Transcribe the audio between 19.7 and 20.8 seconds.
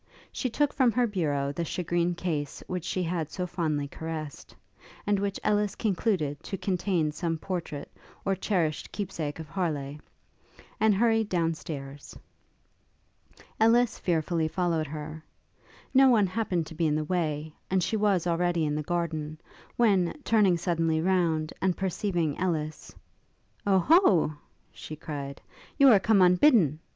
when, turning